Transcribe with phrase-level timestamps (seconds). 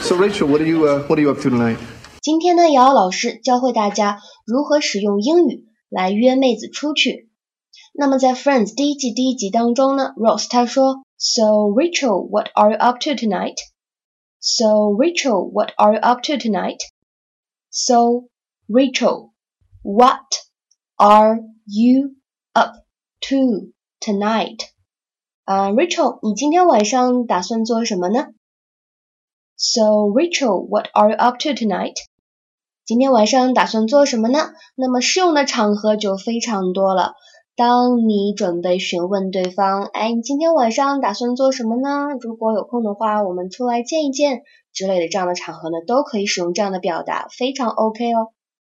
[0.00, 1.78] So Rachel, what are you uh, what are you up to tonight?
[2.22, 7.30] 今天呢，瑶瑶老师教会大家如何使用英语来约妹子出去。
[7.92, 13.56] 那么在 Friends 第一季第一集当中呢，Rose 她说，So Rachel, what are you up to tonight?
[14.40, 16.80] So Rachel, what are you up to tonight?
[17.70, 18.28] So
[18.68, 19.32] Rachel,
[19.82, 20.20] what
[20.96, 22.16] are you
[22.52, 22.84] up
[23.28, 24.60] to tonight?
[25.44, 28.28] 啊、uh,，Rachel，你今天晚上打算做什么呢
[29.63, 31.93] ？So Rachel, what are you up to tonight?
[32.83, 34.39] 今天晚上打算做什么呢？
[34.75, 37.13] 那么适用的场合就非常多了。
[37.55, 42.07] 当你准备询问对方，哎，你今天晚上打算做什么呢？
[42.19, 44.41] 如果有空的话，我们出来见一见
[44.73, 48.31] 之类的这样的场合呢，都可以使用这样的表达，非常 OK 哦。